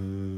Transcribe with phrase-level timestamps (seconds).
[0.00, 0.29] Mm-hmm.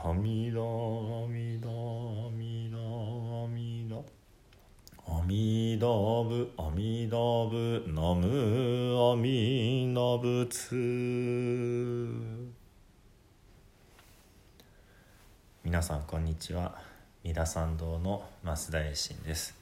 [0.00, 3.96] アミダアミダアミダアミダ
[5.12, 10.76] アミダブアミダブナムアミダブツ。
[15.64, 16.78] 皆さんこんにちは。
[17.24, 19.56] 三田参道の増田衛進です。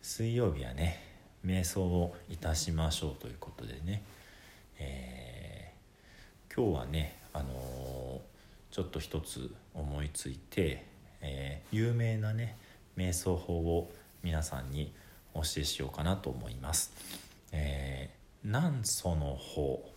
[0.00, 1.00] 水曜日はね
[1.44, 4.02] 瞑想をいたしましょうということでね、
[4.78, 7.81] えー今日はねあのー
[8.72, 10.84] ちょっと一つ思いついて、
[11.20, 12.56] えー有名なね
[12.96, 13.90] 瞑想法を
[14.22, 14.92] 皆さんに
[15.34, 16.92] お教えしようかなと思います。
[17.52, 19.88] えー軟素の法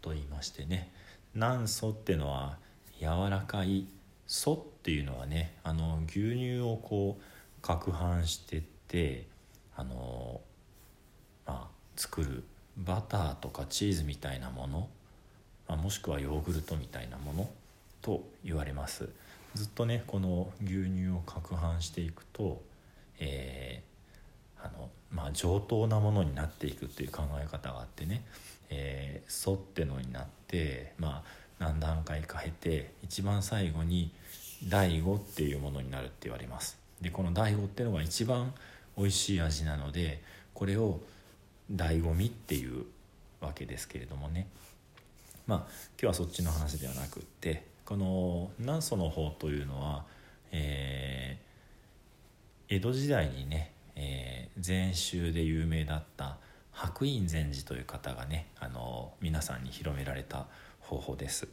[0.00, 0.90] と言いましてね
[1.34, 2.56] 軟素ってのは
[2.98, 3.86] 柔らかい
[4.26, 9.26] 素っていうのはねあの牛乳をこう攪拌してって
[9.76, 10.40] あの
[11.44, 12.44] まあ作る
[12.78, 14.88] バターとかチーズみたいなもの、
[15.68, 17.50] まあ、もしくはヨーグルトみたいなもの
[18.02, 19.08] と言われます。
[19.54, 22.62] ずっとねこの牛乳を攪拌していくと、
[23.18, 23.92] えー
[24.62, 28.24] あのまあ、上等なものになっていくっていう考え方があってね
[28.70, 34.12] 「えー、ソ」ってのになって、まあ、何段階か経て一番最後に
[34.68, 36.78] 「第五」っていうものになるって言われます。
[37.00, 38.54] でこの第五っていうのが一番
[38.96, 40.22] 美味しい味なので
[40.54, 41.00] これを
[41.72, 42.86] 醍醐味っていう
[43.40, 44.46] わけですけれどもね。
[45.46, 45.66] まあ今
[46.02, 50.06] 日はそっちの話ではなくってこの南祖の方というのは、
[50.50, 56.38] えー江戸時代にね、えー禅宗で有名だった
[56.70, 60.46] 白隠禅師という方がねあの皆さんに広められた
[60.80, 61.48] 方法です。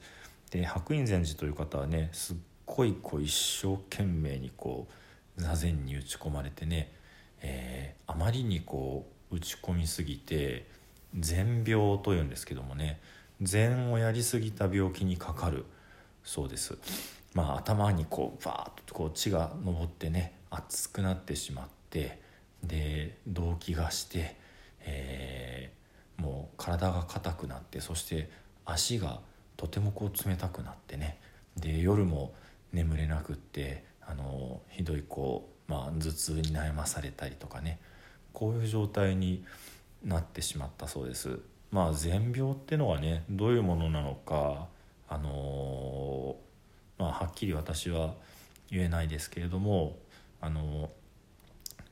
[0.49, 2.35] で白隠禅師という方はねすっ
[2.65, 4.87] ごいこう一生懸命にこ
[5.37, 6.89] う座禅に打ち込まれてね、
[7.41, 10.67] えーあまりにこう打ち込みすぎて
[11.19, 13.01] 禅病というんですけどもね
[13.41, 15.65] 禅をやりすぎた病気にかかる
[16.23, 16.77] そうです。
[17.33, 22.21] まあ頭にこうバーッとこう血が上ってね熱くなってしまって
[22.63, 24.37] で動悸がして、
[24.81, 25.79] えー
[26.19, 28.29] もう体が硬くなってそして
[28.65, 29.21] 足が
[29.57, 31.17] とてもこう冷たくなってね
[31.57, 32.33] で夜も
[32.73, 37.79] 眠れなくってあのひどいこう、まあ、頭痛に悩まされたりとかね
[38.33, 39.43] こういう状態に
[40.03, 41.39] なってしまったそうです。
[41.71, 44.67] まあ禅病ってのはねどういうものなのか
[45.09, 46.35] あの
[46.99, 48.13] まあ、はっきり私は
[48.69, 49.97] 言えないですけれども
[50.41, 50.91] あの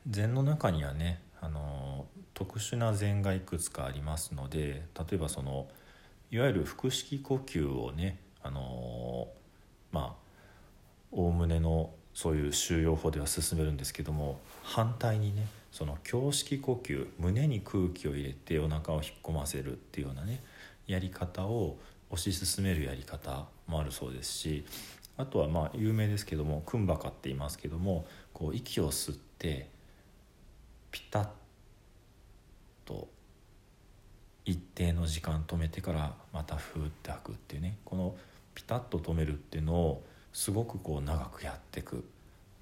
[0.08, 5.66] 禅の中にはねあの特殊な禅がいくつかありますので例えばその
[6.30, 9.28] いわゆる腹式呼吸をねあの
[9.90, 10.28] まあ
[11.10, 20.42] おおむねのそういう収容法では進めるんですけども反対にねその胸式呼吸胸に空気を入れてお腹を引っ込ませるっていうようなね
[20.86, 21.76] やり方を
[22.10, 24.64] 推し進めるやり方もあるそうですし
[25.16, 29.68] あとはまあ有名ですけどもクンバカって言いますけどもこう息を吸って
[30.90, 31.28] ピタッ
[32.84, 33.08] と
[34.44, 38.14] 一定の時間止めてからまたふーって吐くっていうねこの
[38.54, 40.02] ピタッと止めるっていうのを
[40.32, 41.98] すごくこう長くやっていくっ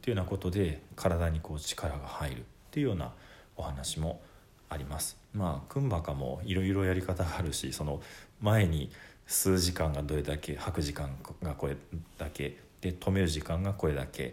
[0.00, 3.12] ていうようなことで体にこう力が入るっていうような
[3.56, 4.20] お話も
[4.68, 5.16] あります。
[5.32, 8.00] まあクンバカもいろいろやり方があるしその
[8.40, 8.90] 前に
[9.26, 11.76] 数時間がどれだけ吐く時間がこれ
[12.18, 14.30] だけで止める時間がこれだけっ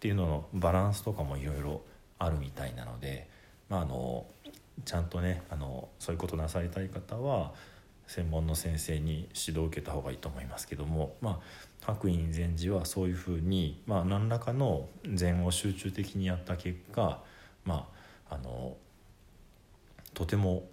[0.00, 1.80] ていうののバランスとかもいろいろ
[2.18, 3.28] あるみたいなので、
[3.68, 4.26] まあ、あの
[4.84, 7.52] ちゃんとねあのそういうことなさりたい方は
[8.06, 11.40] 専門の先生に指導を受けた方がいいと思いますけども、まあ、
[11.80, 17.22] 白院禅師はそういうふうに、まあ、何らかの禅を集中的にやった結果、
[17.64, 17.88] ま
[18.28, 18.76] あ、あの
[20.12, 20.64] とても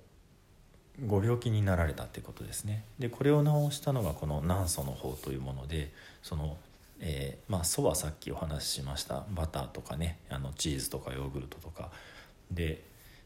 [1.06, 2.83] ご病気になられたってことですね。
[3.00, 6.57] でこれを治したのがこの南祖の方というものでその
[7.01, 9.25] えー、まあそはさっきお話ししました。
[9.31, 11.89] バターとかねあのチーズとかヨーグルトとか。
[12.51, 12.83] で、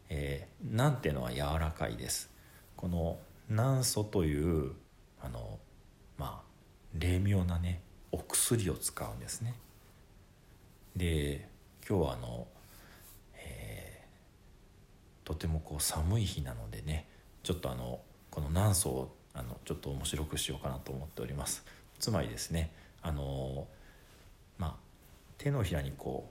[0.09, 2.29] えー、なんていうのは柔らかいです。
[2.77, 3.19] この
[3.49, 4.71] 軟素という
[5.21, 5.59] あの
[6.17, 7.81] まあ霊妙なね
[8.13, 9.55] お薬を使うんですね。
[10.95, 11.49] で
[11.87, 12.47] 今日はあの、
[13.35, 17.09] えー、とてもこう寒い日なのでね
[17.45, 17.99] ちょっとあの
[18.31, 21.63] この軟素をあのちょっと面白くしようかなと思っております
[21.99, 22.71] つまりですね
[23.03, 23.67] あの
[24.57, 24.75] まあ
[25.37, 26.27] 手のひらにこ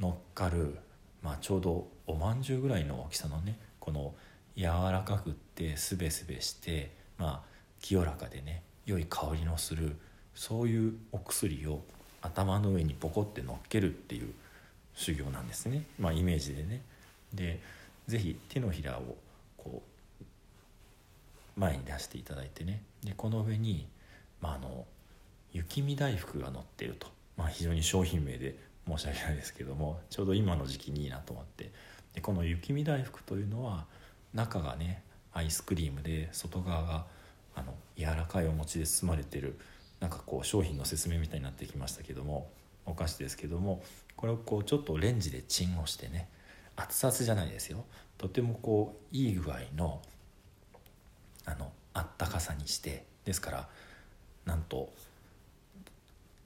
[0.00, 0.76] う乗っかる、
[1.22, 4.12] まあ、ちょうどおまんじゅうぐらいの大きさのねこの
[4.56, 9.96] 柔らかくってすべすべしてまあ清らかでね良い香りのする
[10.34, 11.82] そういうお薬を
[12.22, 14.34] 頭の上にポコって乗っけるっていう
[14.94, 16.82] 修行なんですね、まあ、イメージでね。
[17.32, 17.60] で
[18.08, 19.16] 是非手のひらを
[19.56, 19.95] こう
[21.56, 22.82] 前に出していただいてね。
[23.04, 23.88] でこの上に、
[24.40, 24.86] まあ、あの
[25.52, 28.56] 雪見大福が乗ってると、まあ、非常に商品名で
[28.86, 31.72] 申し訳ないですけどもちょうど今の時期にいいなと思って。
[32.14, 33.86] でこの雪見大福というのは
[34.32, 37.06] 中がねアイスクリームで外側が
[37.54, 39.58] あの柔らかいお餅で包まれてる
[40.00, 42.48] なんかこう商品の説明みたいになってきましたけども
[42.86, 43.82] お菓子ですけども
[44.16, 46.28] これをこうちょっとレンジでチンをしてね
[46.76, 47.84] 熱々じゃないですよ。
[48.18, 50.00] とてもこういい具合の
[51.46, 53.68] あのあったかさにしてですから
[54.44, 54.90] なんと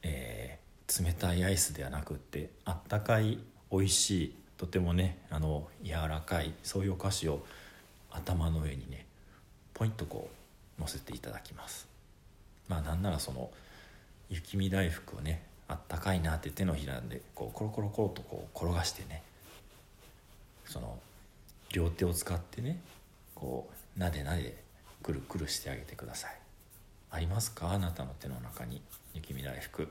[0.02, 3.38] えー、冷たいアイスではなくってあったかい
[3.70, 7.44] 美味しいとてもねあの柔らかいそういうお菓子を
[8.10, 9.06] 頭の上にね
[9.74, 10.28] ポインとこ
[10.78, 11.86] う乗せていただきます。
[12.68, 13.50] まあなんならその
[14.28, 19.22] 雪見大福をねあったかいなって手のひらでこうコロコロコロとこう転がしてね
[20.64, 20.98] その
[21.72, 22.80] 両手を使ってね
[23.34, 24.62] こうなでなで
[25.02, 26.38] くるくるしてあげてください。
[27.10, 27.70] ありますか？
[27.72, 28.82] あなたの手の中に。
[29.12, 29.88] 雪見大福。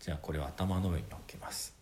[0.00, 1.74] じゃあこれを頭の上に乗っけます。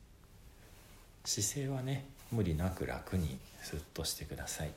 [1.24, 4.72] 姿勢はね無理なく楽にスッとしてください。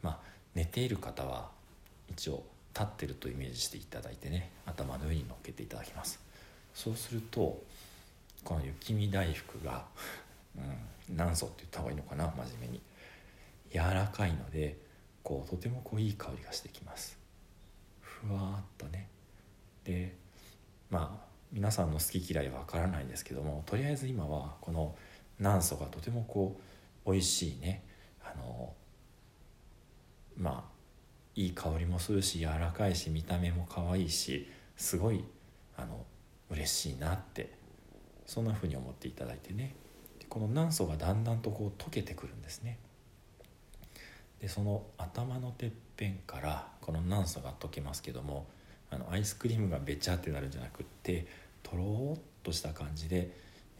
[0.00, 0.18] まあ
[0.54, 1.50] 寝ている方は
[2.08, 6.20] 一応立ってるとイメージしていただいてね頭の上に乗っけていただきます。
[6.72, 7.60] そうすると
[8.44, 9.84] この雪見大福が、
[10.56, 10.60] う
[11.12, 12.32] ん、何層って言った方がいいのかな？
[12.36, 12.80] 真面目に。
[13.72, 14.76] 柔らかいので
[15.24, 17.18] こうとてもこういい香りがしてきます。
[18.00, 19.08] ふわっとね。
[19.82, 20.14] で
[20.90, 24.94] まあ皆さんの好き嫌いはわからないですけどもとりあえず今はこの
[25.40, 26.56] 軟素がとてもこ
[27.04, 27.82] う美味しいね
[28.22, 28.72] あの
[30.36, 30.74] まあ
[31.34, 35.24] いい香りもするし柔らかいし見た目も可愛いしすごい
[35.76, 36.04] あの
[36.50, 37.52] 嬉しいなって
[38.26, 39.74] そんなふうに思っていただいてね。
[40.34, 42.78] この軟素がだんだんとこう溶けてくるんですね。
[44.44, 48.44] でその頭のてっぺんからこの軟素が溶けますけども
[48.90, 51.26] あのアイスクリームがべちゃってなるんじゃなくって
[51.62, 53.30] とろっとした感じで、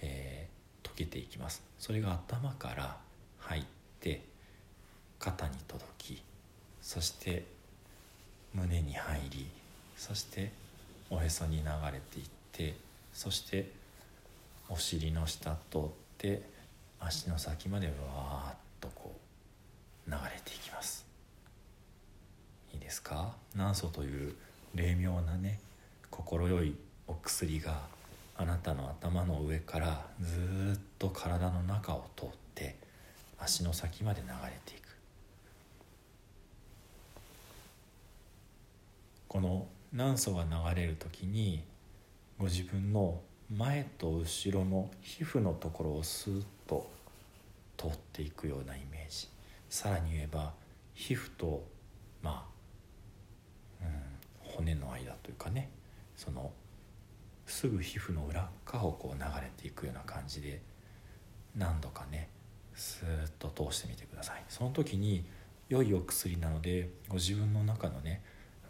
[0.00, 1.62] えー、溶けていきます。
[1.78, 2.96] それが頭から
[3.40, 3.64] 入っ
[4.00, 4.22] て
[5.18, 6.22] 肩に届き
[6.80, 7.44] そして
[8.54, 9.46] 胸に入り
[9.98, 10.50] そして
[11.10, 12.74] おへそに流れていって
[13.12, 13.70] そして
[14.70, 15.80] お尻の下通っ
[16.16, 16.40] て
[17.00, 18.63] 足の先までわーっと
[20.14, 21.04] 流れていきます。
[22.73, 23.35] いいですか？
[23.56, 24.35] 軟素という
[24.75, 25.59] 霊妙なね
[26.11, 26.23] 快
[26.64, 26.76] い
[27.09, 27.80] お薬が
[28.37, 32.76] あなたの頭の上からずっと体の中を通って
[33.38, 34.85] 足の先まで流れていく。
[39.28, 41.64] この軟素が流れる時に
[42.38, 43.21] ご自分の
[43.56, 46.88] 前と後ろの皮膚のところをスーッと
[47.76, 49.28] 通っていくようなイメージ。
[49.74, 50.52] さらに言えば
[50.94, 51.66] 皮膚と
[52.22, 52.46] ま
[53.82, 55.68] あ、うん、骨の間というかね
[56.16, 56.52] その
[57.44, 60.62] すぐ皮膚の裏側をこう流れていくような感じで
[61.56, 62.28] 何度かね
[62.76, 64.44] スーッと通してみてください。
[64.48, 65.24] その時に
[65.68, 68.22] 良いお薬なのでご自分の中のね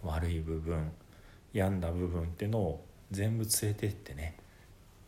[0.03, 0.91] 悪い部分
[1.53, 4.39] 病んだ部分ってのを全部連れてってね、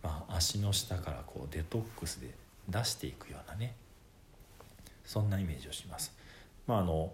[0.02, 2.34] まあ、足の下からこうデトックスで
[2.68, 3.76] 出していくようなね
[5.16, 6.12] そんなイメージをします。
[6.66, 7.10] まああの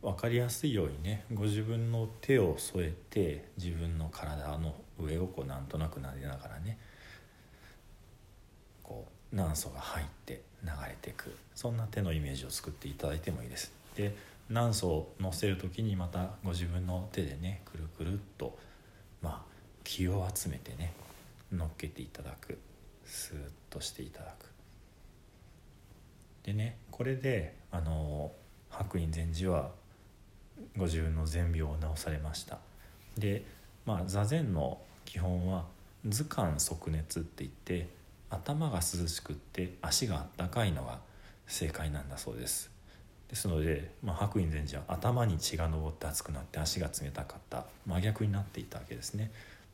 [0.00, 6.78] 分かりやすいようにねご自分の手を添えて自分の体の上をこうなんとなく撫でながらね
[8.82, 13.70] こう軟素が入って流れていくそんな手のイメージを作っていただいてもいいです。
[13.94, 14.16] で
[14.48, 18.56] 軟素を乗せる時にまたご自分の手でねくるくるっと
[19.20, 20.94] まあ気を集めてね
[21.52, 22.58] 乗っけていただく
[23.04, 24.53] スーッとしていただく。
[26.44, 28.32] でねこれであの
[28.70, 29.70] 白隠禅師は
[30.76, 32.58] ご自分の善病を治されました。
[33.18, 33.44] で
[33.86, 35.64] まあ座禅の基本は
[36.06, 37.88] 図鑑即熱って言って
[38.30, 40.98] 頭が涼しくって足があったかいのが
[41.46, 42.70] 正解なんだそうです。
[43.28, 47.64] ですので、まあ、白隠禅師は頭に血が上って熱くなって足が冷たかった。
[47.86, 49.30] 真逆になっていたわけですね。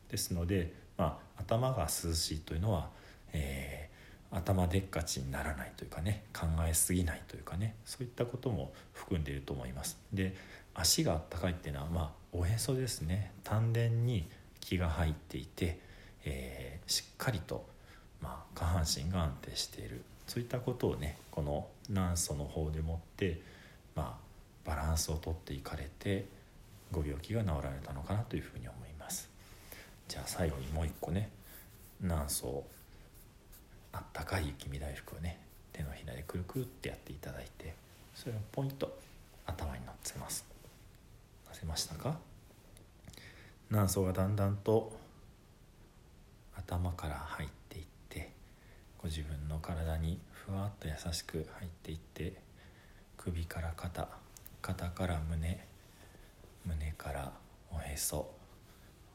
[0.09, 2.89] ですので、まあ、頭が涼しいというのは、
[3.33, 3.90] えー、
[4.31, 9.99] 頭でっかちにならないというかね考えすぎないというかねそういったことも含んでいると思います。
[10.13, 10.35] で
[10.73, 13.33] 足があったかいっていうのはまあおへそですね。
[13.43, 14.27] 丹田に
[14.61, 15.79] 気が入っていて、
[16.23, 17.65] えー、しっかりと、
[18.21, 20.01] まあ、下半身が安定している。
[20.27, 23.41] そういったことをねこの軟素の方でもって、
[23.95, 26.25] まあ、バランスをとっていかれて
[26.91, 29.29] ご病気が治られたのかなというふうに思います。
[30.07, 31.29] じゃあ最後にもう一個ね
[32.01, 32.63] 軟素
[33.93, 35.39] あったかい雪見大福をね
[35.73, 37.73] 手のひらでくるくるってやっていただいて
[38.15, 38.97] それをポイント
[39.45, 40.45] 頭に乗せます。
[41.47, 42.17] 乗せましたか？
[43.69, 44.91] 軟素がだんだんと
[46.55, 48.31] 頭から入っていって
[48.97, 52.33] ご自分の体にふわっと優しく入っていって
[53.17, 54.07] 首から肩
[54.61, 55.65] 肩から胸
[56.65, 57.31] 胸から
[57.71, 58.31] おへそ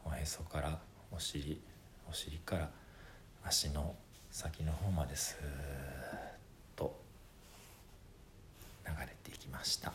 [0.04, 0.78] おへそから
[1.12, 1.60] お尻
[2.10, 2.70] お尻から
[3.44, 3.94] 足の
[4.36, 6.30] 先の方まですーっ
[6.76, 6.94] と
[8.86, 9.94] 流れていきました。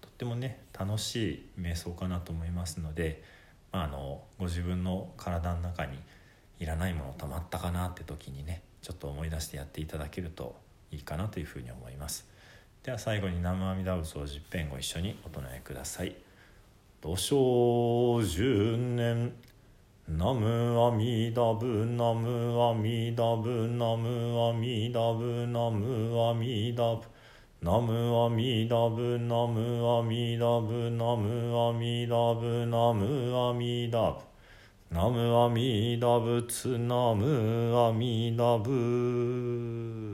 [0.00, 3.22] とってもね楽しい瞑想かなと思いますので、
[3.70, 5.96] まあ、あのご自分の体の中に
[6.58, 10.56] いらないもの溜まったかなって時にねちょっと思い出してやっていただけると
[10.90, 12.26] いいかなというふうに思います。
[12.82, 16.16] では最後に南無阿弥陀仏を十遍ご一緒にお唱えください。
[17.00, 18.49] 土生十
[20.18, 27.02] ナムアミダブナムアミダブナムアミダブナムアミダブ。
[27.62, 34.18] ナムアミダブナムアミダブナムアミダブナムアミダブ。
[34.90, 40.09] ナムアミダブツナムアミダブ。